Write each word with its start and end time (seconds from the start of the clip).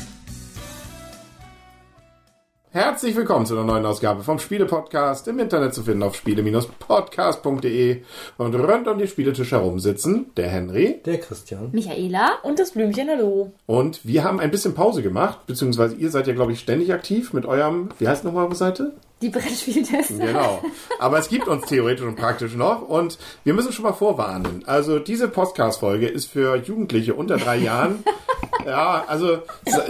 Herzlich 2.70 3.16
willkommen 3.18 3.46
zu 3.46 3.54
einer 3.54 3.66
neuen 3.66 3.86
Ausgabe 3.86 4.24
vom 4.24 4.40
Spiele-Podcast 4.40 5.28
im 5.28 5.40
Internet 5.40 5.74
zu 5.74 5.84
finden 5.84 6.04
auf 6.04 6.16
spiele-podcast.de 6.16 8.04
und 8.38 8.56
rund 8.56 8.88
um 8.88 8.98
den 8.98 9.10
Spieletisch 9.10 9.52
herum 9.52 9.80
sitzen 9.80 10.28
der 10.38 10.48
Henry, 10.48 11.02
Der 11.06 11.20
Christian. 11.20 11.72
Michaela 11.74 12.36
Und 12.44 12.60
das 12.60 12.72
Blümchen, 12.72 13.10
hallo. 13.10 13.52
und 13.66 14.06
wir 14.06 14.24
haben 14.24 14.40
ein 14.40 14.52
bisschen 14.52 14.74
Pause 14.74 15.04
gemacht, 15.04 15.46
beziehungsweise 15.48 15.96
ihr 15.96 16.10
seid 16.10 16.28
ja, 16.28 16.34
glaube 16.34 16.54
ich, 16.54 16.62
ständig 16.62 16.94
aktiv 16.94 17.34
mit 17.34 17.46
eurem, 17.46 17.90
wie 18.00 18.08
heißt 18.08 18.24
nochmal 18.24 18.46
eure 18.46 18.56
Seite? 18.56 18.94
Die 19.22 19.30
Brettspieltester. 19.30 20.14
Genau. 20.16 20.62
Aber 21.00 21.18
es 21.18 21.30
gibt 21.30 21.48
uns 21.48 21.66
theoretisch 21.66 22.06
und 22.06 22.16
praktisch 22.16 22.56
noch 22.56 22.88
und 22.88 23.18
wir 23.44 23.54
müssen 23.54 23.72
schon 23.74 23.84
mal 23.84 23.94
vorwarnen. 23.94 24.64
Also 24.68 25.00
diese 25.00 25.28
Podcast-Folge 25.28 26.08
ist 26.08 26.30
für 26.30 26.56
Jugendliche 26.58 27.14
unter 27.16 27.38
drei 27.38 27.58
Jahren. 27.58 28.04
Ja, 28.66 29.06
also 29.08 29.38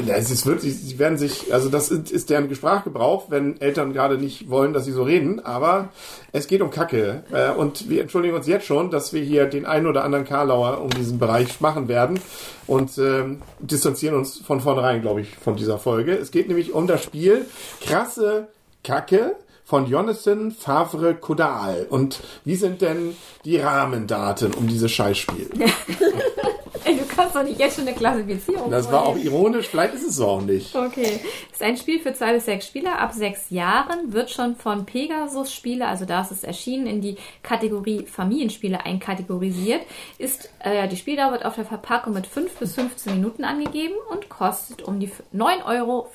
es 0.07 0.29
ist 0.29 0.45
wirklich, 0.45 0.77
sie 0.77 0.99
werden 0.99 1.17
sich, 1.17 1.51
also 1.51 1.67
das 1.67 1.89
ist, 1.89 2.11
ist 2.11 2.29
deren 2.29 2.53
Sprachgebrauch, 2.53 3.31
wenn 3.31 3.59
Eltern 3.59 3.91
gerade 3.91 4.19
nicht 4.19 4.51
wollen, 4.51 4.73
dass 4.73 4.85
sie 4.85 4.91
so 4.91 5.01
reden, 5.01 5.43
aber 5.43 5.89
es 6.31 6.47
geht 6.47 6.61
um 6.61 6.69
Kacke. 6.69 7.23
Äh, 7.31 7.51
Und 7.51 7.89
wir 7.89 8.01
entschuldigen 8.01 8.35
uns 8.35 8.45
jetzt 8.45 8.67
schon, 8.67 8.91
dass 8.91 9.13
wir 9.13 9.23
hier 9.23 9.45
den 9.45 9.65
einen 9.65 9.87
oder 9.87 10.03
anderen 10.03 10.25
Karlauer 10.25 10.79
um 10.81 10.91
diesen 10.91 11.17
Bereich 11.17 11.59
machen 11.59 11.87
werden 11.87 12.19
und 12.67 12.97
ähm, 12.99 13.41
distanzieren 13.59 14.15
uns 14.15 14.37
von 14.37 14.61
vornherein, 14.61 15.01
glaube 15.01 15.21
ich, 15.21 15.35
von 15.37 15.55
dieser 15.55 15.79
Folge. 15.79 16.13
Es 16.15 16.29
geht 16.29 16.47
nämlich 16.47 16.73
um 16.73 16.85
das 16.85 17.03
Spiel 17.03 17.45
Krasse 17.81 18.49
Kacke 18.83 19.35
von 19.63 19.85
Jonathan 19.85 20.51
Favre 20.51 21.15
Kodal. 21.15 21.87
Und 21.89 22.21
wie 22.45 22.55
sind 22.55 22.81
denn 22.81 23.15
die 23.43 23.57
Rahmendaten 23.57 24.53
um 24.53 24.67
dieses 24.67 24.91
Scheißspiel? 24.91 25.49
Ey, 26.85 26.97
du 26.97 27.05
kannst 27.17 27.35
doch 27.35 27.43
nicht 27.43 27.59
jetzt 27.59 27.75
schon 27.75 27.87
eine 27.87 27.97
Klassifizierung 27.97 28.71
Das 28.71 28.91
war 28.91 29.01
auch 29.01 29.05
vorlesen. 29.07 29.27
ironisch, 29.27 29.67
vielleicht 29.67 29.95
ist 29.95 30.07
es 30.07 30.15
so 30.15 30.27
auch 30.27 30.41
nicht. 30.41 30.75
Okay. 30.75 31.19
Ist 31.51 31.61
ein 31.61 31.75
Spiel 31.75 31.99
für 31.99 32.13
zwei 32.13 32.33
bis 32.33 32.45
sechs 32.45 32.67
Spieler 32.67 32.99
ab 32.99 33.13
sechs 33.13 33.49
Jahren, 33.49 34.13
wird 34.13 34.29
schon 34.29 34.55
von 34.55 34.85
Pegasus 34.85 35.51
Spiele, 35.51 35.87
also 35.87 36.05
da 36.05 36.21
ist 36.21 36.31
es 36.31 36.43
erschienen, 36.43 36.87
in 36.87 37.01
die 37.01 37.17
Kategorie 37.43 38.05
Familienspiele 38.05 38.85
einkategorisiert. 38.85 39.81
Ist, 40.17 40.49
äh, 40.59 40.87
die 40.87 40.95
Spieldauer 40.95 41.31
wird 41.31 41.45
auf 41.45 41.55
der 41.55 41.65
Verpackung 41.65 42.13
mit 42.13 42.27
5 42.27 42.53
bis 42.57 42.75
15 42.75 43.15
Minuten 43.15 43.43
angegeben 43.43 43.95
und 44.11 44.29
kostet 44.29 44.83
um 44.83 44.99
die 44.99 45.11
9,95 45.33 45.65
Euro. 45.65 46.07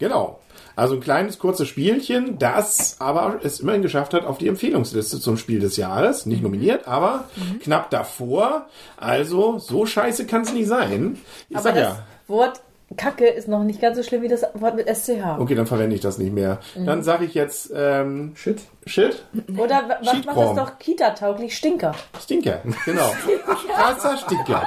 Genau. 0.00 0.40
Also 0.76 0.94
ein 0.94 1.00
kleines, 1.00 1.38
kurzes 1.38 1.68
Spielchen, 1.68 2.38
das 2.38 2.96
aber 3.00 3.40
es 3.42 3.60
immerhin 3.60 3.82
geschafft 3.82 4.14
hat 4.14 4.24
auf 4.24 4.38
die 4.38 4.48
Empfehlungsliste 4.48 5.20
zum 5.20 5.36
Spiel 5.36 5.60
des 5.60 5.76
Jahres. 5.76 6.24
Nicht 6.24 6.42
nominiert, 6.42 6.88
aber 6.88 7.28
knapp 7.62 7.90
davor. 7.90 8.66
Also, 8.96 9.58
so 9.58 9.84
scheiße 10.02 10.26
kann 10.26 10.42
es 10.42 10.52
nicht 10.52 10.68
sein. 10.68 11.18
Ich 11.48 11.56
Aber 11.56 11.62
sag 11.62 11.74
das 11.74 11.82
ja. 11.82 12.04
Wort 12.28 12.60
Kacke 12.96 13.26
ist 13.26 13.46
noch 13.46 13.62
nicht 13.62 13.80
ganz 13.80 13.96
so 13.96 14.02
schlimm 14.02 14.22
wie 14.22 14.28
das 14.28 14.44
Wort 14.54 14.74
mit 14.74 14.88
SCH. 14.88 15.38
Okay, 15.38 15.54
dann 15.54 15.66
verwende 15.66 15.94
ich 15.94 16.00
das 16.00 16.18
nicht 16.18 16.32
mehr. 16.32 16.58
Dann 16.74 17.04
sage 17.04 17.24
ich 17.24 17.34
jetzt 17.34 17.70
ähm, 17.74 18.32
Shit. 18.34 18.62
Shit. 18.90 19.22
Oder 19.56 19.88
wa- 19.88 19.98
was 20.02 20.24
macht 20.26 20.36
das 20.36 20.54
doch 20.56 20.78
Kita-tauglich? 20.78 21.56
Stinker. 21.56 21.94
Stinker, 22.20 22.60
genau. 22.84 23.12
krasser 23.74 24.16
Stinker. 24.16 24.64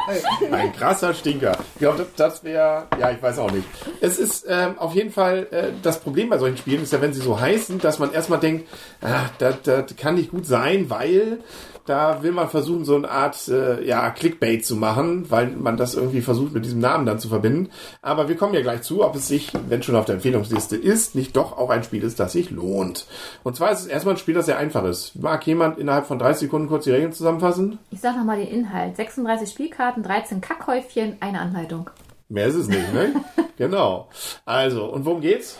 Ein 0.51 0.71
krasser 0.73 1.13
Stinker. 1.13 1.57
Ich 1.75 1.79
glaube, 1.79 1.97
das, 1.97 2.07
das 2.15 2.43
wäre, 2.43 2.87
ja, 2.99 3.11
ich 3.11 3.21
weiß 3.21 3.37
auch 3.39 3.51
nicht. 3.51 3.65
Es 4.01 4.17
ist 4.17 4.45
ähm, 4.47 4.79
auf 4.79 4.93
jeden 4.95 5.11
Fall, 5.11 5.47
äh, 5.51 5.67
das 5.81 5.99
Problem 5.99 6.29
bei 6.29 6.37
solchen 6.37 6.57
Spielen 6.57 6.83
ist 6.83 6.93
ja, 6.93 7.01
wenn 7.01 7.13
sie 7.13 7.21
so 7.21 7.39
heißen, 7.39 7.79
dass 7.79 7.99
man 7.99 8.13
erstmal 8.13 8.39
denkt, 8.39 8.67
ah, 9.01 9.25
das, 9.39 9.55
das 9.63 9.95
kann 9.97 10.15
nicht 10.15 10.31
gut 10.31 10.45
sein, 10.45 10.89
weil 10.89 11.39
da 11.85 12.23
will 12.23 12.31
man 12.31 12.47
versuchen, 12.47 12.85
so 12.85 12.95
eine 12.95 13.11
Art 13.11 13.45
äh, 13.49 13.85
ja, 13.85 14.09
Clickbait 14.11 14.65
zu 14.65 14.77
machen, 14.77 15.29
weil 15.29 15.47
man 15.47 15.75
das 15.75 15.95
irgendwie 15.95 16.21
versucht, 16.21 16.53
mit 16.53 16.63
diesem 16.63 16.79
Namen 16.79 17.05
dann 17.05 17.19
zu 17.19 17.27
verbinden. 17.27 17.71
Aber 18.01 18.29
wir 18.29 18.37
kommen 18.37 18.53
ja 18.53 18.61
gleich 18.61 18.83
zu, 18.83 19.03
ob 19.03 19.17
es 19.17 19.27
sich, 19.27 19.51
wenn 19.67 19.83
schon 19.83 19.97
auf 19.97 20.05
der 20.05 20.15
Empfehlungsliste 20.15 20.77
ist, 20.77 21.13
nicht 21.13 21.35
doch 21.35 21.57
auch 21.57 21.69
ein 21.69 21.83
Spiel 21.83 22.01
ist, 22.03 22.21
das 22.21 22.31
sich 22.31 22.51
lohnt. 22.51 23.05
Und 23.43 23.57
zwar 23.57 23.71
ist 23.73 23.81
es 23.81 23.87
erstmal 23.87 24.12
ein 24.13 24.17
Spiel, 24.17 24.33
das 24.33 24.45
sehr 24.45 24.57
einfach 24.57 24.83
ist. 24.85 25.15
Mag 25.21 25.45
jemand 25.45 25.77
innerhalb 25.77 26.05
von 26.05 26.19
30 26.19 26.41
Sekunden 26.47 26.67
kurz 26.67 26.85
die 26.85 26.91
Regeln 26.91 27.11
zusammenfassen? 27.13 27.79
Ich 27.91 27.99
sag 27.99 28.15
nochmal 28.15 28.37
den 28.37 28.47
Inhalt. 28.47 28.95
36 28.95 29.49
Spielkarten, 29.49 30.03
13 30.03 30.41
Kackhäufchen, 30.41 31.17
eine 31.19 31.39
Anleitung. 31.39 31.89
Mehr 32.29 32.47
ist 32.47 32.55
es 32.55 32.67
nicht, 32.67 32.93
ne? 32.93 33.13
genau. 33.57 34.07
Also, 34.45 34.85
und 34.85 35.05
worum 35.05 35.21
geht's? 35.21 35.59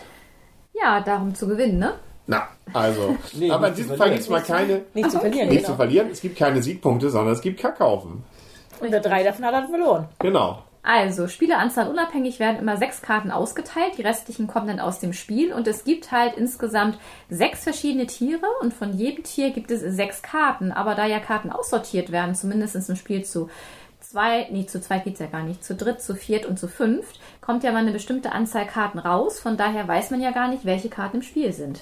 Ja, 0.73 1.01
darum 1.01 1.35
zu 1.35 1.47
gewinnen, 1.47 1.79
ne? 1.79 1.93
Na, 2.25 2.47
also. 2.73 3.15
Nee, 3.33 3.51
aber 3.51 3.67
in 3.67 3.73
nicht 3.73 3.75
zu 3.75 3.81
diesem 3.83 3.87
Fall 3.89 3.97
verlieren. 3.97 4.13
gibt's 4.13 4.29
mal 4.29 4.41
keine, 4.41 4.81
Nicht 4.93 5.11
zu 5.11 5.19
verlieren, 5.19 5.49
nicht 5.49 5.59
zu 5.61 5.65
genau. 5.67 5.77
verlieren. 5.77 6.07
Es 6.11 6.21
gibt 6.21 6.37
keine 6.37 6.61
Siegpunkte, 6.61 7.09
sondern 7.09 7.33
es 7.33 7.41
gibt 7.41 7.59
Kackhaufen. 7.59 8.23
Und 8.79 8.91
wer 8.91 8.99
drei 9.01 9.23
davon 9.23 9.45
hat, 9.45 9.53
hat 9.53 9.69
verloren. 9.69 10.07
Genau. 10.19 10.63
Also, 10.85 11.29
Spieleranzahl 11.29 11.87
unabhängig 11.87 12.39
werden 12.39 12.59
immer 12.59 12.75
sechs 12.75 13.01
Karten 13.01 13.31
ausgeteilt. 13.31 13.97
Die 13.97 14.01
restlichen 14.01 14.47
kommen 14.47 14.67
dann 14.67 14.81
aus 14.81 14.99
dem 14.99 15.13
Spiel. 15.13 15.53
Und 15.53 15.65
es 15.65 15.85
gibt 15.85 16.11
halt 16.11 16.35
insgesamt 16.35 16.99
sechs 17.29 17.63
verschiedene 17.63 18.05
Tiere. 18.05 18.45
Und 18.59 18.73
von 18.73 18.91
jedem 18.91 19.23
Tier 19.23 19.51
gibt 19.51 19.71
es 19.71 19.79
sechs 19.79 20.21
Karten. 20.21 20.73
Aber 20.73 20.93
da 20.93 21.05
ja 21.05 21.19
Karten 21.19 21.51
aussortiert 21.51 22.11
werden, 22.11 22.35
zumindest 22.35 22.89
im 22.89 22.97
Spiel 22.97 23.23
zu 23.23 23.49
zwei, 24.13 24.47
nee, 24.51 24.67
zu 24.67 24.79
zweit 24.79 25.05
geht's 25.05 25.19
ja 25.19 25.25
gar 25.25 25.41
nicht, 25.41 25.63
zu 25.63 25.73
dritt, 25.73 25.99
zu 25.99 26.13
viert 26.13 26.45
und 26.45 26.59
zu 26.59 26.67
fünft, 26.67 27.19
kommt 27.41 27.63
ja 27.63 27.71
mal 27.71 27.79
eine 27.79 27.91
bestimmte 27.91 28.31
Anzahl 28.31 28.67
Karten 28.67 28.99
raus. 28.99 29.39
Von 29.39 29.57
daher 29.57 29.87
weiß 29.87 30.11
man 30.11 30.21
ja 30.21 30.31
gar 30.31 30.47
nicht, 30.47 30.65
welche 30.65 30.87
Karten 30.87 31.17
im 31.17 31.23
Spiel 31.23 31.51
sind. 31.51 31.81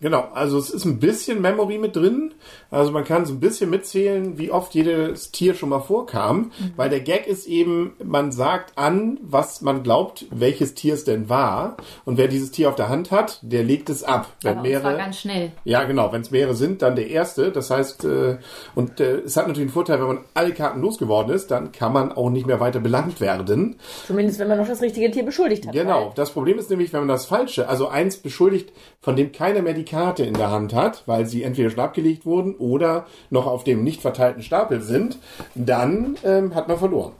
Genau, 0.00 0.28
also 0.32 0.58
es 0.58 0.70
ist 0.70 0.84
ein 0.84 1.00
bisschen 1.00 1.40
Memory 1.40 1.78
mit 1.78 1.94
drin. 1.94 2.34
Also 2.70 2.92
man 2.92 3.04
kann 3.04 3.26
so 3.26 3.34
ein 3.34 3.40
bisschen 3.40 3.68
mitzählen, 3.68 4.38
wie 4.38 4.50
oft 4.50 4.74
jedes 4.74 5.30
Tier 5.32 5.54
schon 5.54 5.68
mal 5.68 5.80
vorkam. 5.80 6.50
Weil 6.76 6.88
der 6.88 7.00
Gag 7.00 7.26
ist 7.26 7.46
eben, 7.46 7.92
man 8.02 8.32
sagt 8.32 8.78
an, 8.78 9.18
was 9.22 9.60
man 9.60 9.82
glaubt, 9.82 10.26
welches 10.30 10.74
Tier 10.74 10.94
es 10.94 11.04
denn 11.04 11.28
war. 11.28 11.76
Und 12.04 12.16
wer 12.16 12.28
dieses 12.28 12.50
Tier 12.52 12.68
auf 12.68 12.76
der 12.76 12.88
Hand 12.88 13.10
hat, 13.10 13.38
der 13.42 13.64
legt 13.64 13.90
es 13.90 14.04
ab. 14.04 14.28
Wenn 14.42 14.52
Aber 14.52 14.62
mehrere, 14.62 14.96
ganz 14.96 15.20
schnell. 15.20 15.52
ja, 15.64 15.84
genau. 15.84 16.12
Wenn 16.12 16.22
es 16.22 16.30
mehrere 16.30 16.54
sind, 16.54 16.80
dann 16.80 16.96
der 16.96 17.08
erste. 17.08 17.52
Das 17.52 17.70
heißt, 17.70 18.04
äh, 18.04 18.38
und 18.74 18.98
äh, 19.00 19.18
es 19.18 19.36
hat 19.36 19.46
natürlich 19.46 19.68
einen 19.68 19.74
Vorteil, 19.74 20.00
wenn 20.00 20.08
man 20.08 20.24
alle 20.34 20.54
Karten 20.54 20.80
losgeworden 20.80 21.34
ist, 21.34 21.50
dann 21.50 21.71
kann 21.72 21.92
man 21.92 22.12
auch 22.12 22.30
nicht 22.30 22.46
mehr 22.46 22.60
weiter 22.60 22.80
belangt 22.80 23.20
werden. 23.20 23.76
Zumindest, 24.06 24.38
wenn 24.38 24.48
man 24.48 24.58
noch 24.58 24.68
das 24.68 24.82
richtige 24.82 25.10
Tier 25.10 25.24
beschuldigt 25.24 25.66
hat. 25.66 25.72
Genau. 25.72 26.12
Das 26.14 26.30
Problem 26.30 26.58
ist 26.58 26.70
nämlich, 26.70 26.92
wenn 26.92 27.00
man 27.00 27.08
das 27.08 27.26
Falsche, 27.26 27.68
also 27.68 27.88
eins 27.88 28.16
beschuldigt, 28.16 28.72
von 29.00 29.16
dem 29.16 29.32
keiner 29.32 29.62
mehr 29.62 29.74
die 29.74 29.84
Karte 29.84 30.24
in 30.24 30.34
der 30.34 30.50
Hand 30.50 30.74
hat, 30.74 31.02
weil 31.06 31.26
sie 31.26 31.42
entweder 31.42 31.70
schon 31.70 31.80
abgelegt 31.80 32.26
wurden 32.26 32.54
oder 32.54 33.06
noch 33.30 33.46
auf 33.46 33.64
dem 33.64 33.82
nicht 33.84 34.00
verteilten 34.00 34.42
Stapel 34.42 34.80
sind, 34.80 35.18
dann 35.54 36.16
ähm, 36.24 36.54
hat 36.54 36.68
man 36.68 36.78
verloren. 36.78 37.12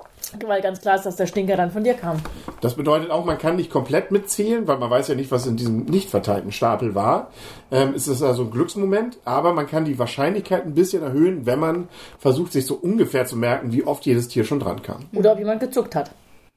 Weil, 0.47 0.62
ganz 0.62 0.81
klar 0.81 0.97
ist, 0.97 1.04
dass 1.04 1.16
der 1.16 1.26
Stinker 1.26 1.56
dann 1.56 1.70
von 1.70 1.84
dir 1.84 1.94
kam. 1.94 2.16
Das 2.60 2.75
bedeutet 2.75 3.10
auch, 3.10 3.25
man 3.25 3.38
kann 3.38 3.56
nicht 3.56 3.70
komplett 3.70 4.10
mitzählen, 4.10 4.66
weil 4.66 4.78
man 4.78 4.91
weiß 4.91 5.09
ja 5.09 5.15
nicht, 5.15 5.31
was 5.31 5.47
in 5.47 5.56
diesem 5.56 5.84
nicht 5.84 6.10
verteilten 6.10 6.53
Stapel 6.53 6.94
war. 6.94 7.31
Ähm, 7.70 7.94
es 7.94 8.09
ist 8.09 8.22
also 8.22 8.44
ein 8.44 8.50
Glücksmoment, 8.50 9.19
aber 9.25 9.53
man 9.53 9.66
kann 9.66 9.84
die 9.84 9.98
Wahrscheinlichkeit 9.98 10.65
ein 10.65 10.75
bisschen 10.75 11.03
erhöhen, 11.03 11.47
wenn 11.47 11.59
man 11.59 11.88
versucht, 12.19 12.53
sich 12.53 12.66
so 12.66 12.75
ungefähr 12.75 13.26
zu 13.26 13.37
merken, 13.37 13.72
wie 13.72 13.84
oft 13.84 14.06
jedes 14.06 14.28
Tier 14.28 14.44
schon 14.44 14.60
dran 14.60 14.82
kam. 14.82 15.04
Oder 15.15 15.32
ob 15.32 15.38
jemand 15.38 15.60
gezuckt 15.60 15.94
hat. 15.94 16.10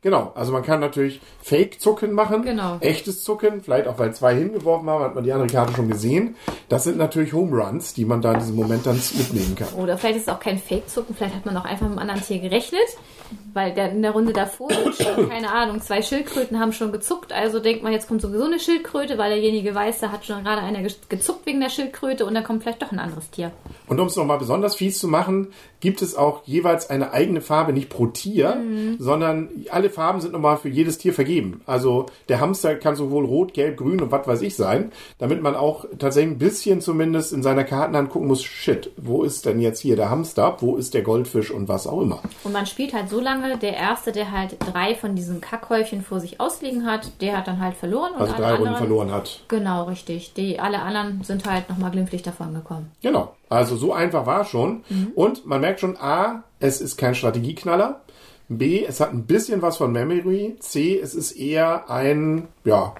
Genau, 0.05 0.31
also 0.35 0.51
man 0.51 0.61
kann 0.61 0.81
natürlich 0.81 1.19
Fake-Zucken 1.41 2.11
machen, 2.11 2.43
Genau. 2.43 2.77
echtes 2.79 3.23
Zucken, 3.23 3.63
vielleicht 3.63 3.87
auch 3.87 3.97
weil 3.97 4.13
zwei 4.13 4.35
hingeworfen 4.35 4.87
haben, 4.87 5.03
hat 5.03 5.15
man 5.15 5.23
die 5.23 5.33
andere 5.33 5.47
Karte 5.49 5.73
schon 5.73 5.87
gesehen. 5.87 6.35
Das 6.69 6.83
sind 6.83 6.99
natürlich 6.99 7.33
Home 7.33 7.59
Runs, 7.59 7.95
die 7.95 8.05
man 8.05 8.21
da 8.21 8.33
in 8.33 8.39
diesem 8.39 8.55
Moment 8.55 8.85
dann 8.85 8.97
mitnehmen 9.17 9.55
kann. 9.55 9.69
Oder 9.73 9.97
vielleicht 9.97 10.17
ist 10.17 10.27
es 10.27 10.29
auch 10.29 10.39
kein 10.39 10.59
Fake-Zucken, 10.59 11.15
vielleicht 11.15 11.33
hat 11.33 11.47
man 11.47 11.57
auch 11.57 11.65
einfach 11.65 11.87
mit 11.89 11.97
einem 11.97 12.07
anderen 12.07 12.21
Tier 12.21 12.37
gerechnet, 12.37 12.85
weil 13.55 13.73
der 13.73 13.93
in 13.93 14.03
der 14.03 14.11
Runde 14.11 14.31
davor 14.31 14.69
schon, 14.71 15.27
keine 15.27 15.51
Ahnung, 15.51 15.81
zwei 15.81 16.03
Schildkröten 16.03 16.59
haben 16.59 16.71
schon 16.71 16.91
gezuckt, 16.91 17.33
also 17.33 17.59
denkt 17.59 17.81
man, 17.81 17.91
jetzt 17.91 18.07
kommt 18.07 18.21
sowieso 18.21 18.43
eine 18.43 18.59
Schildkröte, 18.59 19.17
weil 19.17 19.31
derjenige 19.31 19.73
weiß, 19.73 20.01
da 20.01 20.11
hat 20.11 20.23
schon 20.23 20.43
gerade 20.43 20.61
einer 20.61 20.83
ge- 20.83 20.93
gezuckt 21.09 21.47
wegen 21.47 21.61
der 21.61 21.69
Schildkröte 21.69 22.27
und 22.27 22.35
dann 22.35 22.43
kommt 22.43 22.61
vielleicht 22.61 22.83
doch 22.83 22.91
ein 22.91 22.99
anderes 22.99 23.31
Tier. 23.31 23.51
Und 23.87 23.99
um 23.99 24.05
es 24.05 24.15
nochmal 24.15 24.37
besonders 24.37 24.75
fies 24.75 24.99
zu 24.99 25.07
machen, 25.07 25.47
gibt 25.85 26.01
es 26.01 26.15
auch 26.15 26.41
jeweils 26.45 26.89
eine 26.89 27.13
eigene 27.13 27.41
Farbe, 27.41 27.71
nicht 27.71 27.89
pro 27.89 28.07
Tier, 28.07 28.57
sondern 28.97 29.49
alle 29.69 29.91
Farben 29.91 30.19
sind 30.19 30.33
nochmal 30.33 30.57
für 30.57 30.67
jedes 30.67 30.97
Tier 30.97 31.13
vergeben. 31.13 31.61
Also 31.67 32.07
der 32.27 32.39
Hamster 32.39 32.73
kann 32.73 32.95
sowohl 32.95 33.23
rot, 33.23 33.53
gelb, 33.53 33.77
grün 33.77 34.01
und 34.01 34.11
was 34.11 34.25
weiß 34.25 34.41
ich 34.41 34.55
sein, 34.55 34.91
damit 35.19 35.43
man 35.43 35.55
auch 35.55 35.85
tatsächlich 35.99 36.33
ein 36.33 36.39
bisschen 36.39 36.81
zumindest 36.81 37.33
in 37.33 37.43
seiner 37.43 37.63
Kartenhand 37.63 38.09
gucken 38.09 38.27
muss, 38.27 38.43
shit, 38.43 38.89
wo 38.97 39.21
ist 39.21 39.45
denn 39.45 39.59
jetzt 39.59 39.79
hier 39.79 39.95
der 39.95 40.09
Hamster, 40.09 40.57
wo 40.59 40.75
ist 40.75 40.95
der 40.95 41.03
Goldfisch 41.03 41.51
und 41.51 41.67
was 41.67 41.85
auch 41.85 42.01
immer. 42.01 42.19
Und 42.43 42.53
man 42.53 42.65
spielt 42.65 42.95
halt 42.95 43.09
so 43.09 43.19
lange, 43.19 43.55
der 43.59 43.75
Erste, 43.75 44.11
der 44.11 44.31
halt 44.31 44.57
drei 44.59 44.95
von 44.95 45.15
diesen 45.15 45.39
Kackhäufchen 45.39 46.01
vor 46.01 46.19
sich 46.19 46.39
ausliegen 46.39 46.87
hat, 46.87 47.11
der 47.21 47.37
hat 47.37 47.47
dann 47.47 47.59
halt 47.61 47.75
verloren. 47.75 48.13
Also 48.15 48.33
alle 48.33 48.41
drei 48.41 48.51
Runden 48.53 48.67
anderen, 48.69 48.87
verloren 48.87 49.11
hat. 49.11 49.43
Genau, 49.49 49.83
richtig. 49.83 50.33
Die, 50.33 50.59
alle 50.59 50.81
anderen 50.81 51.21
sind 51.23 51.45
halt 51.45 51.69
nochmal 51.69 51.91
glimpflich 51.91 52.23
davon 52.23 52.55
gekommen. 52.55 52.91
Genau. 53.03 53.35
Also 53.49 53.75
so 53.75 53.93
einfach 53.93 54.25
war 54.25 54.41
es 54.41 54.49
schon. 54.49 54.83
Und 55.15 55.45
man 55.45 55.61
merkt 55.61 55.79
schon, 55.79 55.97
A, 55.97 56.43
es 56.59 56.81
ist 56.81 56.97
kein 56.97 57.15
Strategieknaller. 57.15 58.01
B, 58.47 58.83
es 58.85 58.99
hat 58.99 59.11
ein 59.13 59.25
bisschen 59.25 59.61
was 59.61 59.77
von 59.77 59.91
Memory. 59.91 60.55
C, 60.59 60.99
es 60.99 61.15
ist 61.15 61.31
eher 61.33 61.89
ein, 61.89 62.47
ja, 62.63 62.93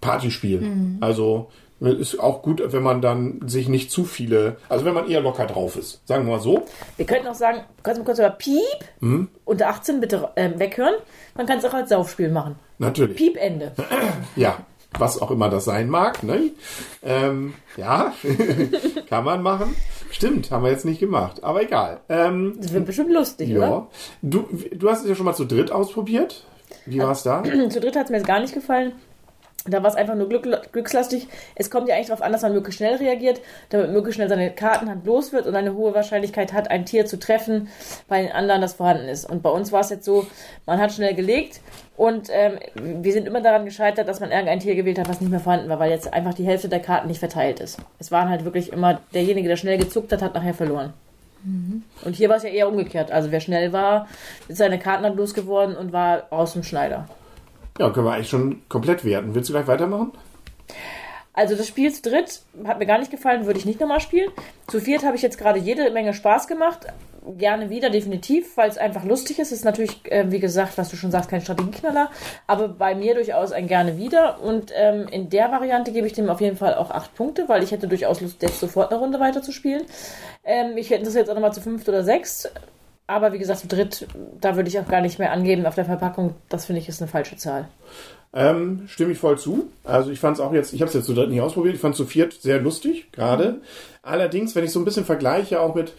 Partyspiel. 0.00 0.96
Also 1.00 1.50
Ist 1.80 2.18
auch 2.18 2.40
gut, 2.40 2.62
wenn 2.64 2.82
man 2.82 3.02
dann 3.02 3.40
sich 3.46 3.68
nicht 3.68 3.90
zu 3.90 4.04
viele, 4.04 4.56
also 4.70 4.84
wenn 4.86 4.94
man 4.94 5.10
eher 5.10 5.20
locker 5.20 5.44
drauf 5.46 5.76
ist. 5.76 6.00
Sagen 6.06 6.24
wir 6.24 6.32
mal 6.34 6.40
so. 6.40 6.62
Wir 6.96 7.04
könnten 7.04 7.26
auch 7.26 7.34
sagen, 7.34 7.60
kannst 7.82 7.98
du 7.98 8.02
mal 8.02 8.06
kurz 8.06 8.18
über 8.20 8.30
Piep 8.30 8.60
Mhm. 9.00 9.28
unter 9.44 9.68
18 9.68 10.00
bitte 10.00 10.30
ähm, 10.36 10.58
weghören. 10.58 10.94
Man 11.34 11.46
kann 11.46 11.58
es 11.58 11.64
auch 11.66 11.74
als 11.74 11.90
Saufspiel 11.90 12.30
machen. 12.30 12.54
Natürlich. 12.78 13.16
Piep 13.16 13.36
Ende. 13.36 13.72
Ja, 14.36 14.58
was 14.98 15.20
auch 15.20 15.30
immer 15.30 15.48
das 15.48 15.64
sein 15.64 15.88
mag. 15.88 16.22
Ne? 16.22 16.50
Ähm, 17.02 17.54
ja, 17.76 18.12
kann 19.08 19.24
man 19.24 19.42
machen. 19.42 19.74
Stimmt, 20.10 20.50
haben 20.50 20.62
wir 20.64 20.70
jetzt 20.70 20.84
nicht 20.84 21.00
gemacht. 21.00 21.42
Aber 21.42 21.62
egal. 21.62 22.00
Ähm, 22.08 22.54
Das 22.60 22.72
wird 22.72 22.86
bestimmt 22.86 23.10
lustig, 23.12 23.48
ja. 23.48 23.86
Du, 24.22 24.48
du 24.72 24.88
hast 24.88 25.02
es 25.02 25.08
ja 25.08 25.14
schon 25.14 25.26
mal 25.26 25.34
zu 25.34 25.44
dritt 25.44 25.72
ausprobiert. 25.72 26.44
Wie 26.86 26.98
war 27.00 27.12
es 27.12 27.22
da? 27.22 27.40
oder? 27.40 27.68
Zu 27.70 27.80
dritt 27.80 27.96
hat 27.96 28.04
es 28.04 28.10
mir 28.10 28.18
jetzt 28.18 28.26
gar 28.26 28.40
nicht 28.40 28.54
gefallen. 28.54 28.92
Da 29.66 29.82
war 29.82 29.88
es 29.88 29.96
einfach 29.96 30.14
nur 30.14 30.28
glück, 30.28 30.72
glückslastig. 30.72 31.26
Es 31.54 31.70
kommt 31.70 31.88
ja 31.88 31.94
eigentlich 31.94 32.08
darauf 32.08 32.22
an, 32.22 32.32
dass 32.32 32.42
man 32.42 32.52
möglichst 32.52 32.78
schnell 32.78 32.96
reagiert, 32.96 33.40
damit 33.70 33.92
möglichst 33.92 34.16
schnell 34.16 34.28
seine 34.28 34.50
Kartenhand 34.50 35.06
los 35.06 35.32
wird 35.32 35.46
und 35.46 35.54
eine 35.54 35.74
hohe 35.74 35.94
Wahrscheinlichkeit 35.94 36.52
hat, 36.52 36.70
ein 36.70 36.84
Tier 36.84 37.06
zu 37.06 37.18
treffen, 37.18 37.68
bei 38.06 38.20
den 38.20 38.32
anderen 38.32 38.60
das 38.60 38.74
vorhanden 38.74 39.08
ist. 39.08 39.28
Und 39.28 39.42
bei 39.42 39.48
uns 39.48 39.72
war 39.72 39.80
es 39.80 39.88
jetzt 39.88 40.04
so, 40.04 40.26
man 40.66 40.78
hat 40.78 40.92
schnell 40.92 41.14
gelegt 41.14 41.60
und 41.96 42.28
ähm, 42.30 42.58
wir 42.74 43.12
sind 43.14 43.26
immer 43.26 43.40
daran 43.40 43.64
gescheitert, 43.64 44.06
dass 44.06 44.20
man 44.20 44.30
irgendein 44.30 44.60
Tier 44.60 44.74
gewählt 44.74 44.98
hat, 44.98 45.08
was 45.08 45.22
nicht 45.22 45.30
mehr 45.30 45.40
vorhanden 45.40 45.70
war, 45.70 45.78
weil 45.78 45.90
jetzt 45.90 46.12
einfach 46.12 46.34
die 46.34 46.44
Hälfte 46.44 46.68
der 46.68 46.80
Karten 46.80 47.08
nicht 47.08 47.20
verteilt 47.20 47.60
ist. 47.60 47.78
Es 47.98 48.12
waren 48.12 48.28
halt 48.28 48.44
wirklich 48.44 48.70
immer, 48.70 49.00
derjenige, 49.14 49.48
der 49.48 49.56
schnell 49.56 49.78
gezuckt 49.78 50.12
hat, 50.12 50.20
hat 50.20 50.34
nachher 50.34 50.54
verloren. 50.54 50.92
Und 52.04 52.16
hier 52.16 52.28
war 52.28 52.36
es 52.36 52.42
ja 52.42 52.50
eher 52.50 52.68
umgekehrt. 52.68 53.10
Also 53.10 53.30
wer 53.30 53.40
schnell 53.40 53.72
war, 53.72 54.08
ist 54.48 54.58
seine 54.58 54.78
Kartenhand 54.78 55.16
losgeworden 55.16 55.76
und 55.76 55.92
war 55.92 56.24
aus 56.30 56.52
dem 56.52 56.62
Schneider. 56.62 57.08
Ja, 57.78 57.90
können 57.90 58.06
wir 58.06 58.12
eigentlich 58.12 58.28
schon 58.28 58.62
komplett 58.68 59.04
werten. 59.04 59.34
Willst 59.34 59.48
du 59.48 59.52
gleich 59.52 59.66
weitermachen? 59.66 60.12
Also 61.32 61.56
das 61.56 61.66
Spiel 61.66 61.92
zu 61.92 62.02
dritt 62.02 62.42
hat 62.64 62.78
mir 62.78 62.86
gar 62.86 63.00
nicht 63.00 63.10
gefallen, 63.10 63.44
würde 63.44 63.58
ich 63.58 63.66
nicht 63.66 63.80
nochmal 63.80 63.98
spielen. 63.98 64.30
Zu 64.68 64.80
viert 64.80 65.04
habe 65.04 65.16
ich 65.16 65.22
jetzt 65.22 65.36
gerade 65.36 65.58
jede 65.58 65.90
Menge 65.90 66.14
Spaß 66.14 66.46
gemacht. 66.46 66.86
Gerne 67.36 67.70
wieder, 67.70 67.90
definitiv, 67.90 68.56
weil 68.56 68.70
es 68.70 68.78
einfach 68.78 69.02
lustig 69.02 69.40
ist. 69.40 69.50
Ist 69.50 69.64
natürlich, 69.64 70.00
äh, 70.12 70.30
wie 70.30 70.38
gesagt, 70.38 70.78
was 70.78 70.90
du 70.90 70.96
schon 70.96 71.10
sagst, 71.10 71.30
kein 71.30 71.40
Strategieknaller, 71.40 72.10
aber 72.46 72.68
bei 72.68 72.94
mir 72.94 73.14
durchaus 73.14 73.50
ein 73.50 73.66
gerne 73.66 73.98
wieder. 73.98 74.40
Und 74.40 74.70
ähm, 74.76 75.08
in 75.10 75.28
der 75.28 75.50
Variante 75.50 75.90
gebe 75.90 76.06
ich 76.06 76.12
dem 76.12 76.28
auf 76.28 76.40
jeden 76.40 76.56
Fall 76.56 76.74
auch 76.74 76.92
acht 76.92 77.16
Punkte, 77.16 77.48
weil 77.48 77.64
ich 77.64 77.72
hätte 77.72 77.88
durchaus 77.88 78.20
Lust, 78.20 78.40
jetzt 78.42 78.60
sofort 78.60 78.92
eine 78.92 79.00
Runde 79.00 79.18
weiter 79.18 79.42
zu 79.42 79.50
spielen. 79.50 79.82
Ähm, 80.44 80.76
ich 80.76 80.90
hätte 80.90 81.04
das 81.04 81.14
jetzt 81.14 81.28
auch 81.28 81.34
nochmal 81.34 81.52
zu 81.52 81.62
fünft 81.62 81.88
oder 81.88 82.04
sechs. 82.04 82.48
Aber 83.06 83.32
wie 83.32 83.38
gesagt, 83.38 83.60
zu 83.60 83.66
dritt, 83.66 84.06
da 84.40 84.56
würde 84.56 84.68
ich 84.68 84.78
auch 84.78 84.88
gar 84.88 85.02
nicht 85.02 85.18
mehr 85.18 85.32
angeben 85.32 85.66
auf 85.66 85.74
der 85.74 85.84
Verpackung. 85.84 86.34
Das 86.48 86.66
finde 86.66 86.80
ich 86.80 86.88
ist 86.88 87.02
eine 87.02 87.10
falsche 87.10 87.36
Zahl. 87.36 87.68
Ähm, 88.32 88.84
stimme 88.88 89.12
ich 89.12 89.18
voll 89.18 89.38
zu. 89.38 89.70
Also 89.84 90.10
ich 90.10 90.18
fand 90.18 90.36
es 90.36 90.40
auch 90.40 90.52
jetzt, 90.52 90.72
ich 90.72 90.80
habe 90.80 90.88
es 90.88 90.94
jetzt 90.94 91.06
zu 91.06 91.14
dritt 91.14 91.30
nicht 91.30 91.40
ausprobiert, 91.40 91.74
ich 91.74 91.80
fand 91.80 91.92
es 91.92 91.98
zu 91.98 92.06
viert 92.06 92.32
sehr 92.32 92.60
lustig, 92.60 93.12
gerade. 93.12 93.60
Allerdings, 94.02 94.54
wenn 94.54 94.64
ich 94.64 94.72
so 94.72 94.80
ein 94.80 94.84
bisschen 94.84 95.04
vergleiche 95.04 95.60
auch 95.60 95.74
mit, 95.74 95.92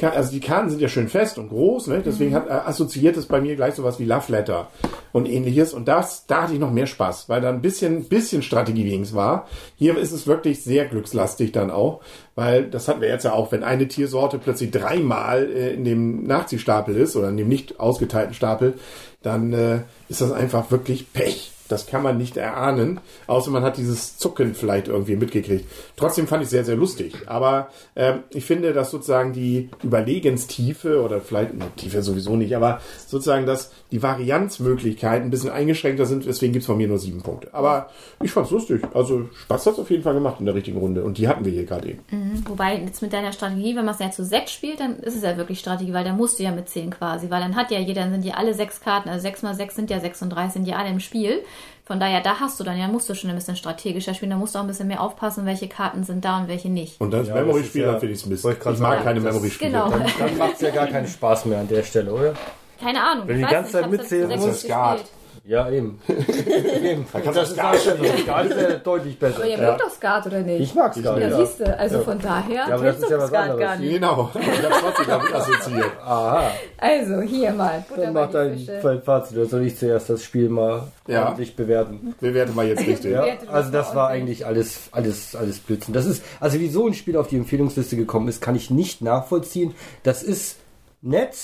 also 0.00 0.32
die 0.32 0.40
Karten 0.40 0.70
sind 0.70 0.80
ja 0.80 0.88
schön 0.88 1.08
fest 1.08 1.38
und 1.38 1.48
groß, 1.48 1.86
ne? 1.88 2.02
deswegen 2.04 2.34
hat, 2.34 2.48
äh, 2.48 2.52
assoziiert 2.52 3.16
es 3.16 3.26
bei 3.26 3.40
mir 3.40 3.56
gleich 3.56 3.74
sowas 3.74 4.00
wie 4.00 4.04
Love 4.04 4.32
Letter 4.32 4.68
und 5.12 5.28
ähnliches. 5.28 5.74
Und 5.74 5.86
das, 5.86 6.26
da 6.26 6.42
hatte 6.42 6.54
ich 6.54 6.58
noch 6.58 6.72
mehr 6.72 6.86
Spaß, 6.86 7.28
weil 7.28 7.40
da 7.40 7.50
ein 7.50 7.62
bisschen, 7.62 8.04
bisschen 8.04 8.42
Strategie 8.42 8.84
wenigstens 8.84 9.16
war. 9.16 9.46
Hier 9.76 9.96
ist 9.96 10.12
es 10.12 10.26
wirklich 10.26 10.64
sehr 10.64 10.86
glückslastig 10.86 11.52
dann 11.52 11.70
auch, 11.70 12.00
weil 12.34 12.68
das 12.68 12.88
hatten 12.88 13.00
wir 13.00 13.08
jetzt 13.08 13.24
ja 13.24 13.32
auch, 13.32 13.52
wenn 13.52 13.62
eine 13.62 13.86
Tiersorte 13.86 14.38
plötzlich 14.38 14.70
dreimal 14.70 15.44
äh, 15.44 15.74
in 15.74 15.84
dem 15.84 16.24
Nachziehstapel 16.24 16.96
ist 16.96 17.14
oder 17.14 17.28
in 17.28 17.36
dem 17.36 17.48
nicht 17.48 17.78
ausgeteilten 17.78 18.34
Stapel, 18.34 18.74
dann 19.22 19.52
äh, 19.52 19.80
ist 20.08 20.20
das 20.20 20.32
einfach 20.32 20.70
wirklich 20.70 21.12
Pech. 21.12 21.52
Das 21.72 21.86
kann 21.86 22.02
man 22.02 22.18
nicht 22.18 22.36
erahnen, 22.36 23.00
außer 23.26 23.50
man 23.50 23.62
hat 23.62 23.78
dieses 23.78 24.18
Zucken 24.18 24.54
vielleicht 24.54 24.88
irgendwie 24.88 25.16
mitgekriegt. 25.16 25.64
Trotzdem 25.96 26.26
fand 26.26 26.42
ich 26.42 26.50
sehr, 26.50 26.64
sehr 26.64 26.76
lustig. 26.76 27.14
Aber 27.26 27.68
ähm, 27.96 28.20
ich 28.30 28.44
finde, 28.44 28.72
dass 28.72 28.90
sozusagen 28.90 29.32
die 29.32 29.70
Überlegenstiefe 29.82 31.02
oder 31.02 31.20
vielleicht 31.20 31.54
ne, 31.54 31.64
Tiefe 31.76 32.02
sowieso 32.02 32.36
nicht, 32.36 32.54
aber 32.54 32.80
sozusagen, 33.06 33.46
dass 33.46 33.72
die 33.90 34.02
Varianzmöglichkeiten 34.02 35.28
ein 35.28 35.30
bisschen 35.30 35.50
eingeschränkter 35.50 36.06
sind. 36.06 36.26
Deswegen 36.26 36.52
gibt's 36.52 36.66
von 36.66 36.76
mir 36.76 36.88
nur 36.88 36.98
sieben 36.98 37.22
Punkte. 37.22 37.52
Aber 37.52 37.88
ich 38.22 38.30
fand's 38.30 38.50
lustig. 38.50 38.82
Also 38.94 39.28
Spaß 39.44 39.66
hat's 39.66 39.78
auf 39.78 39.90
jeden 39.90 40.02
Fall 40.02 40.14
gemacht 40.14 40.36
in 40.40 40.46
der 40.46 40.54
richtigen 40.54 40.78
Runde. 40.78 41.02
Und 41.04 41.18
die 41.18 41.28
hatten 41.28 41.44
wir 41.44 41.52
hier 41.52 41.64
gerade 41.64 41.88
eben. 41.88 42.02
Wobei 42.46 42.78
jetzt 42.78 43.02
mit 43.02 43.12
deiner 43.12 43.32
Strategie, 43.32 43.74
wenn 43.76 43.84
man 43.84 43.94
es 43.94 44.00
ja 44.00 44.10
zu 44.10 44.24
sechs 44.24 44.52
spielt, 44.52 44.80
dann 44.80 44.98
ist 44.98 45.16
es 45.16 45.22
ja 45.22 45.36
wirklich 45.36 45.58
Strategie, 45.58 45.92
weil 45.92 46.04
da 46.04 46.12
musst 46.12 46.38
du 46.38 46.42
ja 46.42 46.52
mitzählen 46.52 46.90
quasi, 46.90 47.30
weil 47.30 47.40
dann 47.40 47.56
hat 47.56 47.70
ja 47.70 47.78
jeder, 47.78 48.02
dann 48.02 48.12
sind 48.12 48.24
ja 48.24 48.34
alle 48.34 48.54
sechs 48.54 48.80
Karten, 48.80 49.08
also 49.08 49.22
sechs 49.22 49.42
mal 49.42 49.54
sechs 49.54 49.74
sind 49.74 49.90
ja 49.90 50.00
36, 50.00 50.52
sind 50.52 50.66
ja 50.66 50.76
alle 50.76 50.90
im 50.90 51.00
Spiel. 51.00 51.42
Von 51.84 51.98
daher, 51.98 52.20
da 52.20 52.38
hast 52.38 52.60
du 52.60 52.64
dann 52.64 52.78
ja, 52.78 52.86
musst 52.86 53.08
du 53.10 53.14
schon 53.14 53.28
ein 53.30 53.36
bisschen 53.36 53.56
strategischer 53.56 54.14
spielen, 54.14 54.30
da 54.30 54.36
musst 54.36 54.54
du 54.54 54.58
auch 54.58 54.62
ein 54.62 54.68
bisschen 54.68 54.86
mehr 54.86 55.00
aufpassen, 55.00 55.44
welche 55.46 55.66
Karten 55.68 56.04
sind 56.04 56.24
da 56.24 56.38
und 56.38 56.48
welche 56.48 56.68
nicht. 56.70 57.00
Und 57.00 57.10
das 57.10 57.26
Ja, 57.26 57.34
das 57.34 57.44
Memory-Spiel, 57.44 57.80
ist 57.82 57.86
ja- 57.86 57.90
dann 57.92 58.00
finde 58.00 58.14
ich's 58.14 58.26
Mist. 58.26 58.44
wollte 58.44 58.60
ich 58.60 58.74
Ich 58.74 58.78
mag 58.80 58.92
sagen, 58.92 59.04
keine 59.04 59.20
das- 59.20 59.32
Memory-Spiele. 59.34 59.70
Genau. 59.72 59.90
Dann, 59.90 60.04
dann 60.18 60.38
macht 60.38 60.54
es 60.54 60.60
ja 60.60 60.70
gar 60.70 60.86
keinen 60.86 61.08
Spaß 61.08 61.44
mehr 61.46 61.58
an 61.58 61.68
der 61.68 61.82
Stelle, 61.82 62.12
oder? 62.12 62.34
Keine 62.80 63.02
Ahnung. 63.02 63.26
Wenn 63.26 63.36
ich 63.36 63.42
du 63.42 63.48
die 63.48 63.52
ganze 63.54 63.72
Zeit 63.72 63.84
ich 63.86 63.90
mitzählen 63.90 64.28
musst, 64.30 64.42
sechs 64.44 64.60
Skat. 64.62 65.04
Ja, 65.44 65.68
eben. 65.70 66.00
eben. 66.08 67.04
das 67.24 67.48
ist 67.50 67.54
Skat 67.56 67.74
auch 67.74 67.78
spielen. 67.80 68.18
Skat 68.22 68.46
ist 68.46 68.60
ja 68.60 68.70
deutlich 68.76 69.18
besser. 69.18 69.36
Aber 69.38 69.46
ihr 69.46 69.58
Ja, 69.58 69.70
mögt 69.70 69.80
doch 69.80 69.90
Skat, 69.90 70.26
oder 70.26 70.40
nicht? 70.40 70.60
Ich 70.60 70.74
mag 70.74 70.94
Skat, 70.94 71.18
Ja, 71.18 71.28
ja. 71.28 71.36
siehst 71.36 71.58
du, 71.60 71.78
also 71.78 72.00
von 72.02 72.18
daher. 72.20 72.68
Ja, 72.68 72.74
aber 72.76 72.84
das 72.84 72.98
ist 73.00 73.10
ja 73.10 73.18
was 73.18 73.28
Skat 73.28 73.46
gar 73.58 73.70
anderes. 73.70 73.78
nicht? 73.80 73.92
Genau. 73.94 74.30
Ich 74.40 74.62
hab's 74.62 74.80
trotzdem 74.80 75.06
damit 75.08 75.34
assoziiert. 75.34 75.90
Aha, 76.04 76.50
Also, 76.78 77.20
hier 77.22 77.52
mal. 77.52 77.84
Butter 77.88 78.02
dann 78.02 78.12
mach 78.12 78.30
dein 78.30 78.56
Fische. 78.56 79.02
Fazit. 79.04 79.36
Oder 79.36 79.46
soll 79.46 79.62
ich 79.66 79.76
zuerst 79.76 80.10
das 80.10 80.22
Spiel 80.22 80.48
mal 80.48 80.84
Ja. 81.08 81.24
ordentlich 81.26 81.56
bewerten? 81.56 82.14
Bewerte 82.20 82.52
mal 82.52 82.68
jetzt 82.68 82.86
richtig. 82.86 83.10
Ja, 83.12 83.24
das 83.34 83.48
also 83.48 83.70
das 83.72 83.94
war 83.96 84.08
eigentlich 84.10 84.46
alles, 84.46 84.90
alles, 84.92 85.34
alles 85.34 85.58
Blödsinn. 85.58 85.92
Das 85.92 86.06
ist, 86.06 86.22
also 86.38 86.60
wie 86.60 86.68
so 86.68 86.86
ein 86.86 86.94
Spiel 86.94 87.16
auf 87.16 87.26
die 87.26 87.36
Empfehlungsliste 87.36 87.96
gekommen 87.96 88.28
ist, 88.28 88.40
kann 88.42 88.54
ich 88.54 88.70
nicht 88.70 89.02
nachvollziehen. 89.02 89.74
Das 90.04 90.22
ist 90.22 90.58
nett 91.00 91.34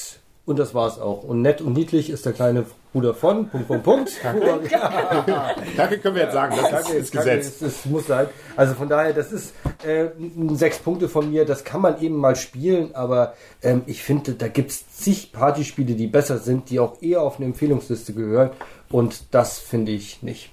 und 0.49 0.59
das 0.59 0.75
war's 0.75 0.99
auch. 0.99 1.25
Und 1.25 1.43
nett 1.43 1.61
und 1.61 1.75
niedlich 1.75 2.09
ist 2.09 2.25
der 2.25 2.33
kleine 2.33 2.65
Bruder 2.95 3.13
von, 3.13 3.51
Punkt, 3.51 3.69
Punkt, 3.69 3.85
Punkt. 3.85 4.13
Danke 5.77 5.99
können 5.99 6.15
wir 6.15 6.23
jetzt 6.23 6.33
sagen. 6.33 6.57
Das 6.57 6.71
Kacke 6.71 6.93
ist, 6.95 7.05
ist 7.05 7.13
Gesetz. 7.13 7.47
Es, 7.47 7.61
es 7.63 7.85
muss 7.85 8.07
sein. 8.07 8.29
Also 8.57 8.73
von 8.73 8.89
daher, 8.89 9.13
das 9.13 9.31
ist 9.31 9.53
äh, 9.87 10.07
sechs 10.55 10.79
Punkte 10.79 11.11
von 11.11 11.31
mir. 11.31 11.45
Das 11.45 11.65
kann 11.65 11.83
man 11.83 12.01
eben 12.01 12.17
mal 12.17 12.35
spielen, 12.35 12.95
aber 12.95 13.35
ähm, 13.63 13.83
ich 13.85 14.03
finde, 14.03 14.33
da 14.33 14.49
gibt's 14.49 14.91
zig 14.91 15.33
Partyspiele, 15.33 15.95
die 15.95 16.07
besser 16.07 16.39
sind, 16.39 16.71
die 16.71 16.81
auch 16.81 17.03
eher 17.03 17.21
auf 17.21 17.37
eine 17.37 17.45
Empfehlungsliste 17.45 18.15
gehören. 18.15 18.51
Und 18.91 19.35
das 19.35 19.59
finde 19.59 19.93
ich 19.93 20.23
nicht. 20.23 20.51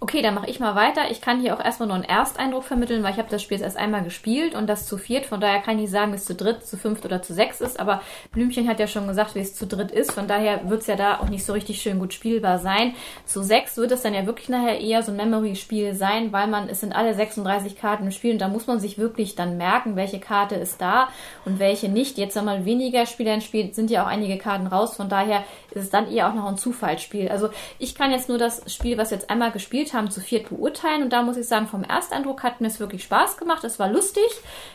Okay, 0.00 0.22
dann 0.22 0.34
mache 0.34 0.48
ich 0.48 0.60
mal 0.60 0.76
weiter. 0.76 1.10
Ich 1.10 1.20
kann 1.20 1.40
hier 1.40 1.56
auch 1.56 1.64
erstmal 1.64 1.88
nur 1.88 1.96
einen 1.96 2.04
Ersteindruck 2.04 2.62
vermitteln, 2.62 3.02
weil 3.02 3.10
ich 3.10 3.18
habe 3.18 3.30
das 3.30 3.42
Spiel 3.42 3.56
jetzt 3.56 3.64
erst 3.64 3.76
einmal 3.76 4.04
gespielt 4.04 4.54
und 4.54 4.68
das 4.68 4.86
zu 4.86 4.96
viert. 4.96 5.26
Von 5.26 5.40
daher 5.40 5.60
kann 5.60 5.74
ich 5.74 5.82
nicht 5.82 5.90
sagen, 5.90 6.12
wie 6.12 6.16
es 6.16 6.24
zu 6.24 6.36
dritt, 6.36 6.64
zu 6.64 6.76
fünft 6.76 7.04
oder 7.04 7.20
zu 7.20 7.34
sechs 7.34 7.60
ist. 7.60 7.80
Aber 7.80 8.00
Blümchen 8.30 8.68
hat 8.68 8.78
ja 8.78 8.86
schon 8.86 9.08
gesagt, 9.08 9.34
wie 9.34 9.40
es 9.40 9.56
zu 9.56 9.66
dritt 9.66 9.90
ist. 9.90 10.12
Von 10.12 10.28
daher 10.28 10.70
wird 10.70 10.82
es 10.82 10.86
ja 10.86 10.94
da 10.94 11.18
auch 11.18 11.28
nicht 11.28 11.44
so 11.44 11.52
richtig 11.52 11.82
schön 11.82 11.98
gut 11.98 12.14
spielbar 12.14 12.60
sein. 12.60 12.94
Zu 13.26 13.42
sechs 13.42 13.76
wird 13.76 13.90
es 13.90 14.02
dann 14.02 14.14
ja 14.14 14.24
wirklich 14.24 14.48
nachher 14.48 14.78
eher 14.80 15.02
so 15.02 15.10
ein 15.10 15.16
Memory-Spiel 15.16 15.94
sein, 15.94 16.32
weil 16.32 16.46
man, 16.46 16.68
es 16.68 16.78
sind 16.78 16.94
alle 16.94 17.12
36 17.12 17.76
Karten 17.76 18.04
im 18.04 18.12
Spiel 18.12 18.34
und 18.34 18.38
da 18.40 18.46
muss 18.46 18.68
man 18.68 18.78
sich 18.78 18.98
wirklich 18.98 19.34
dann 19.34 19.56
merken, 19.56 19.96
welche 19.96 20.20
Karte 20.20 20.54
ist 20.54 20.80
da 20.80 21.08
und 21.44 21.58
welche 21.58 21.88
nicht. 21.88 22.18
Jetzt 22.18 22.38
einmal 22.38 22.64
weniger 22.64 23.04
Spieler 23.04 23.34
im 23.34 23.40
Spiel, 23.40 23.74
sind 23.74 23.90
ja 23.90 24.04
auch 24.04 24.08
einige 24.08 24.38
Karten 24.38 24.68
raus. 24.68 24.94
Von 24.94 25.08
daher 25.08 25.42
ist 25.72 25.82
es 25.82 25.90
dann 25.90 26.08
eher 26.08 26.28
auch 26.28 26.34
noch 26.34 26.46
ein 26.46 26.56
Zufallsspiel. 26.56 27.28
Also 27.28 27.48
ich 27.80 27.96
kann 27.96 28.12
jetzt 28.12 28.28
nur 28.28 28.38
das 28.38 28.62
Spiel, 28.72 28.96
was 28.96 29.10
jetzt 29.10 29.28
einmal 29.28 29.50
gespielt 29.50 29.87
haben, 29.94 30.10
zu 30.10 30.20
viert 30.20 30.48
beurteilen. 30.48 31.02
Und 31.02 31.12
da 31.12 31.22
muss 31.22 31.36
ich 31.36 31.46
sagen, 31.46 31.66
vom 31.66 31.84
Ersteindruck 31.84 32.42
hat 32.42 32.60
mir 32.60 32.68
es 32.68 32.80
wirklich 32.80 33.02
Spaß 33.04 33.36
gemacht. 33.36 33.64
Es 33.64 33.78
war 33.78 33.90
lustig. 33.90 34.28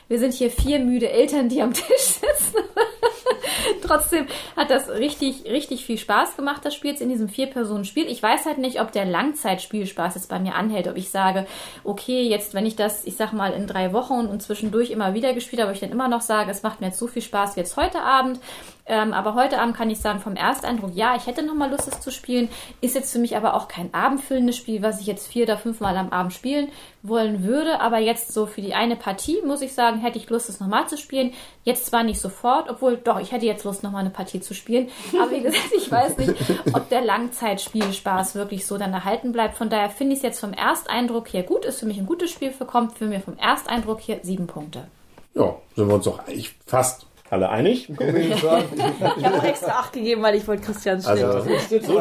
Wir 0.08 0.20
sind 0.20 0.34
hier 0.34 0.52
vier 0.52 0.80
müde 0.80 1.10
Eltern, 1.10 1.50
die 1.50 1.62
am 1.62 1.74
Tisch 1.74 1.86
sitzen. 1.88 2.58
Trotzdem 3.82 4.28
hat 4.56 4.70
das 4.70 4.90
richtig, 4.90 5.46
richtig 5.46 5.86
viel 5.86 5.98
Spaß 5.98 6.36
gemacht, 6.36 6.64
das 6.66 6.76
Spiel 6.76 6.92
jetzt 6.92 7.02
in 7.02 7.10
diesem 7.10 7.30
Vier-Personen-Spiel. 7.30 8.08
Ich 8.08 8.22
weiß 8.22 8.46
halt 8.46 8.58
nicht, 8.58 8.82
ob 8.82 8.92
der 8.92 9.06
Langzeitspielspaß 9.06 10.16
jetzt 10.16 10.30
bei 10.30 10.40
mir 10.40 10.56
anhält, 10.56 10.88
ob 10.88 10.98
ich 10.98 11.10
sage, 11.10 11.46
okay, 11.84 12.24
jetzt, 12.24 12.54
wenn 12.54 12.66
ich 12.66 12.76
das, 12.76 13.06
ich 13.06 13.16
sag 13.16 13.34
mal, 13.34 13.54
in 13.54 13.68
drei 13.68 13.94
Wochen 13.94 14.26
und 14.26 14.42
zwischendurch 14.42 14.92
immer 14.92 15.14
wieder 15.14 15.34
gespielt 15.34 15.62
habe, 15.62 15.74
ich 15.74 15.80
dann 15.80 15.92
immer 15.92 16.08
noch 16.08 16.22
sage, 16.22 16.52
es 16.52 16.64
macht 16.64 16.82
mir 16.82 16.88
jetzt 16.88 17.00
so 17.00 17.08
viel 17.08 17.22
Spaß 17.22 17.56
wie 17.56 17.62
jetzt 17.62 17.78
heute 17.78 18.02
Abend. 18.02 18.40
Ähm, 18.86 19.14
aber 19.14 19.34
heute 19.36 19.60
Abend 19.60 19.78
kann 19.78 19.90
ich 19.90 20.00
sagen, 20.00 20.20
vom 20.20 20.36
Ersteindruck, 20.36 20.92
ja, 20.94 21.16
ich 21.16 21.26
hätte 21.26 21.44
nochmal 21.44 21.72
Lust, 21.72 21.88
es 21.88 22.02
zu 22.02 22.12
spielen. 22.12 22.50
Ist 22.82 22.96
jetzt 22.96 23.14
für 23.14 23.20
mich 23.20 23.38
aber 23.38 23.54
auch 23.54 23.70
kein 23.70 23.94
abendfüllendes 23.94 24.58
Spiel, 24.58 24.82
was 24.82 25.00
ich 25.00 25.03
jetzt 25.06 25.28
vier 25.28 25.44
oder 25.44 25.58
fünfmal 25.58 25.98
am 25.98 26.10
Abend 26.10 26.34
spielen 26.34 26.70
wollen 27.02 27.44
würde. 27.44 27.80
Aber 27.82 28.00
jetzt 28.00 28.34
so 28.34 28.46
für 28.46 28.62
die 28.62 28.74
eine 28.74 28.96
Partie, 28.96 29.42
muss 29.46 29.62
ich 29.62 29.74
sagen, 29.74 30.00
hätte 30.00 30.18
ich 30.18 30.30
Lust, 30.30 30.50
es 30.50 30.60
nochmal 30.60 30.88
zu 30.88 30.98
spielen. 30.98 31.34
Jetzt 31.64 31.86
zwar 31.86 32.04
nicht 32.04 32.20
sofort, 32.20 32.70
obwohl 32.70 32.98
doch, 32.98 33.20
ich 33.20 33.32
hätte 33.32 33.46
jetzt 33.46 33.64
Lust, 33.64 33.84
nochmal 33.84 34.02
eine 34.02 34.10
Partie 34.10 34.40
zu 34.40 34.54
spielen. 34.54 34.90
Aber 35.20 35.32
wie 35.32 35.42
gesagt, 35.42 35.72
ich 35.76 35.92
weiß 35.92 36.18
nicht, 36.18 36.34
ob 36.74 36.90
der 36.90 37.02
Langzeitspielspaß 37.02 38.36
wirklich 38.36 38.66
so 38.66 38.78
dann 38.78 38.94
erhalten 38.94 39.32
bleibt. 39.32 39.56
Von 39.56 39.70
daher 39.70 39.90
finde 39.90 40.14
ich 40.14 40.20
es 40.20 40.24
jetzt 40.24 40.40
vom 40.40 40.54
Ersteindruck 40.54 41.28
hier 41.28 41.44
gut. 41.44 41.66
Ist 41.66 41.80
für 41.80 41.86
mich 41.86 41.98
ein 41.98 42.06
gutes 42.06 42.32
Spiel, 42.32 42.52
bekommt 42.52 42.98
für 42.98 43.06
mich 43.06 43.24
vom 43.24 43.38
Ersteindruck 43.38 44.00
hier 44.00 44.20
sieben 44.24 44.48
Punkte. 44.48 44.88
Ja, 45.36 45.56
sind 45.76 45.88
wir 45.88 45.96
uns 45.96 46.06
doch 46.06 46.20
eigentlich 46.20 46.56
fast 46.66 47.08
Alle 47.34 47.50
einig? 47.50 47.90
Ich 47.90 48.44
habe 48.44 49.38
auch 49.40 49.44
extra 49.44 49.72
acht 49.72 49.94
gegeben, 49.94 50.22
weil 50.22 50.36
ich 50.36 50.48
wollte 50.48 50.62
Christians 50.62 51.06
Schnitt. 51.06 51.24
Also, 51.24 51.50
So 51.82 52.00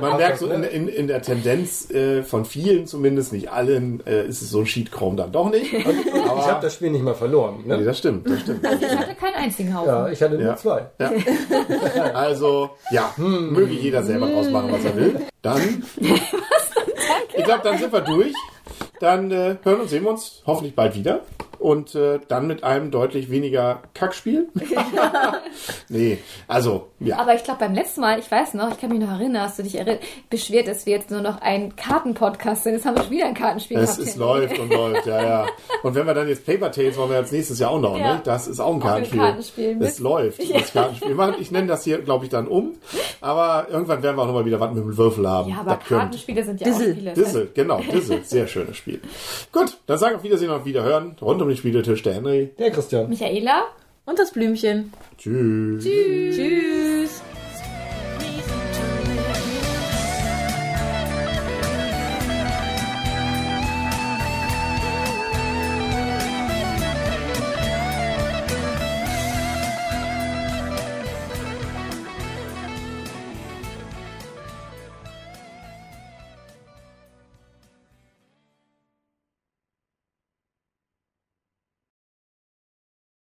Man 0.00 0.16
merkt 0.16 0.38
so 0.40 0.48
in, 0.48 0.62
ne? 0.62 0.66
in, 0.66 0.88
in 0.88 1.06
der 1.06 1.22
Tendenz 1.22 1.88
äh, 1.92 2.24
von 2.24 2.44
vielen, 2.44 2.88
zumindest 2.88 3.32
nicht 3.32 3.52
allen, 3.52 4.04
äh, 4.08 4.26
ist 4.26 4.42
es 4.42 4.50
so 4.50 4.58
ein 4.58 4.64
Cheat-Chrome 4.64 5.14
dann 5.16 5.30
doch 5.30 5.50
nicht. 5.50 5.72
Ich 6.38 6.52
habe 6.52 6.60
das 6.62 6.74
Spiel 6.74 6.90
nicht 6.90 7.02
mal 7.02 7.14
verloren. 7.14 7.60
Nee, 7.64 7.76
Ne? 7.76 7.84
das 7.84 7.98
stimmt, 7.98 8.28
das 8.28 8.40
stimmt. 8.40 8.64
Ich 8.64 8.88
hatte 8.96 9.14
keinen 9.14 9.34
einzigen 9.36 9.72
Haufen. 9.76 9.88
Ja, 9.88 10.08
ich 10.08 10.20
hatte 10.22 10.34
nur 10.34 10.42
Ja. 10.46 10.56
zwei. 10.56 10.86
Ja. 10.98 11.10
Also, 12.14 12.70
ja, 12.90 13.12
möge 13.16 13.72
jeder 13.72 14.02
selber 14.02 14.26
draus 14.28 14.48
machen, 14.50 14.72
was 14.72 14.84
er 14.84 14.96
will. 14.96 15.20
Dann, 15.42 15.82
ich 17.36 17.44
glaube, 17.44 17.60
dann 17.62 17.78
sind 17.78 17.92
wir 17.92 18.00
durch. 18.00 18.32
Dann 19.00 19.30
äh, 19.30 19.56
hören 19.62 19.80
und 19.82 19.88
sehen 19.88 20.04
wir 20.04 20.10
uns 20.10 20.42
hoffentlich 20.46 20.74
bald 20.74 20.94
wieder. 20.96 21.20
Und 21.66 21.96
äh, 21.96 22.20
dann 22.28 22.46
mit 22.46 22.62
einem 22.62 22.92
deutlich 22.92 23.28
weniger 23.28 23.80
Kackspiel. 23.92 24.46
nee, 25.88 26.18
also, 26.46 26.88
ja. 27.00 27.18
Aber 27.18 27.34
ich 27.34 27.42
glaube, 27.42 27.58
beim 27.58 27.74
letzten 27.74 28.02
Mal, 28.02 28.20
ich 28.20 28.30
weiß 28.30 28.54
noch, 28.54 28.70
ich 28.70 28.80
kann 28.80 28.90
mich 28.90 29.00
noch 29.00 29.10
erinnern, 29.10 29.42
hast 29.42 29.58
du 29.58 29.64
dich 29.64 29.76
erinn- 29.80 29.98
beschwert, 30.30 30.68
dass 30.68 30.86
wir 30.86 30.92
jetzt 30.96 31.10
nur 31.10 31.22
noch 31.22 31.40
ein 31.40 31.74
Kartenpodcast 31.74 32.62
sind. 32.62 32.74
Jetzt 32.74 32.86
haben 32.86 32.96
wir 32.96 33.02
schon 33.02 33.10
wieder 33.10 33.26
ein 33.26 33.34
Kartenspiel 33.34 33.78
Es, 33.78 33.96
gehabt. 33.96 34.08
es 34.08 34.16
läuft 34.16 34.58
und 34.60 34.72
läuft, 34.72 35.06
ja, 35.06 35.22
ja. 35.22 35.46
Und 35.82 35.96
wenn 35.96 36.06
wir 36.06 36.14
dann 36.14 36.28
jetzt 36.28 36.46
Paper 36.46 36.70
Tales 36.70 36.96
wollen 36.96 37.10
wir 37.10 37.16
als 37.16 37.32
nächstes 37.32 37.58
Jahr 37.58 37.70
auch 37.72 37.80
noch, 37.80 37.98
Ja. 37.98 38.14
ne? 38.14 38.20
Das 38.22 38.46
ist 38.46 38.60
auch 38.60 38.66
ein 38.72 38.80
Auch 38.80 38.84
ein 38.86 38.88
Kartenspiel. 38.90 39.18
Kartenspiel 39.20 39.76
Es 39.80 39.98
läuft, 39.98 40.54
das 40.54 40.72
Kartenspiel. 40.72 41.08
Wir 41.08 41.16
machen- 41.16 41.34
Ich 41.40 41.50
nenne 41.50 41.66
das 41.66 41.82
hier, 41.82 41.98
glaube 41.98 42.24
ich, 42.26 42.30
dann 42.30 42.46
um. 42.46 42.74
Aber 43.20 43.66
irgendwann 43.70 44.04
werden 44.04 44.16
wir 44.16 44.22
auch 44.22 44.26
noch 44.28 44.34
mal 44.34 44.44
wieder 44.44 44.60
was 44.60 44.72
mit 44.72 44.84
dem 44.84 44.96
Würfel 44.96 45.28
haben. 45.28 45.50
Ja, 45.50 45.56
aber 45.62 45.74
Das 45.76 45.84
könnt- 45.88 46.00
Kartenspiele 46.00 46.44
sind 46.44 46.60
ja 46.60 46.66
Dissel. 46.68 46.86
auch 46.86 46.92
Spiele. 46.94 47.10
Das 47.10 47.18
heißt, 47.24 47.34
Dissel, 47.34 47.50
genau, 47.54 47.80
Dissel. 47.80 48.20
Sehr 48.24 48.46
schönes 48.46 48.76
Spiel. 48.76 49.00
Gut, 49.52 49.76
dann 49.86 49.98
sagen 49.98 50.12
wir 50.12 50.16
auf 50.18 50.22
Wiedersehen 50.24 50.50
und 50.50 50.56
auf 50.56 50.64
Wiederhören. 50.64 51.16
Rund 51.20 51.42
um 51.42 51.48
den 51.48 51.55
Spieletisch 51.56 52.02
der 52.02 52.14
Henry. 52.14 52.50
Der 52.58 52.70
Christian. 52.70 53.08
Michaela, 53.08 53.64
Und 54.04 54.18
das 54.18 54.32
Blümchen. 54.32 54.92
Tschüss. 55.18 55.84
Tschüss. 55.84 57.22